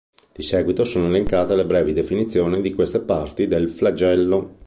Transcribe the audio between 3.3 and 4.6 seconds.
del "flagello".